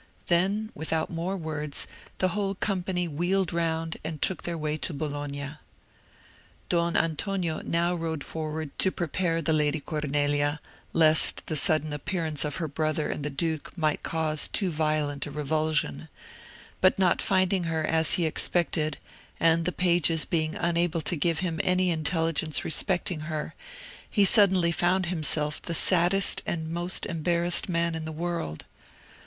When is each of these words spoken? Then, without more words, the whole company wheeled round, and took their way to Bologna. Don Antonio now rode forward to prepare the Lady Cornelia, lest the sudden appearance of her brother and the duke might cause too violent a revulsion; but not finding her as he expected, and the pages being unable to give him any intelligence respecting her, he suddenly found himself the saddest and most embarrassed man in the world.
Then, 0.29 0.71
without 0.73 1.11
more 1.11 1.37
words, 1.37 1.85
the 2.17 2.29
whole 2.29 2.55
company 2.55 3.07
wheeled 3.07 3.53
round, 3.53 3.97
and 4.03 4.19
took 4.19 4.41
their 4.41 4.57
way 4.57 4.75
to 4.77 4.95
Bologna. 4.95 5.51
Don 6.69 6.97
Antonio 6.97 7.61
now 7.63 7.93
rode 7.93 8.23
forward 8.23 8.71
to 8.79 8.89
prepare 8.89 9.43
the 9.43 9.53
Lady 9.53 9.79
Cornelia, 9.79 10.59
lest 10.91 11.45
the 11.45 11.55
sudden 11.55 11.93
appearance 11.93 12.43
of 12.43 12.55
her 12.55 12.67
brother 12.67 13.11
and 13.11 13.23
the 13.23 13.29
duke 13.29 13.77
might 13.77 14.01
cause 14.01 14.47
too 14.47 14.71
violent 14.71 15.27
a 15.27 15.29
revulsion; 15.29 16.09
but 16.81 16.97
not 16.97 17.21
finding 17.21 17.65
her 17.65 17.85
as 17.85 18.13
he 18.13 18.25
expected, 18.25 18.97
and 19.39 19.65
the 19.65 19.71
pages 19.71 20.25
being 20.25 20.55
unable 20.55 21.01
to 21.01 21.15
give 21.15 21.41
him 21.41 21.61
any 21.63 21.91
intelligence 21.91 22.65
respecting 22.65 23.19
her, 23.29 23.53
he 24.09 24.25
suddenly 24.25 24.71
found 24.71 25.05
himself 25.05 25.61
the 25.61 25.75
saddest 25.75 26.41
and 26.47 26.71
most 26.71 27.05
embarrassed 27.05 27.69
man 27.69 27.93
in 27.93 28.05
the 28.05 28.11
world. 28.11 28.65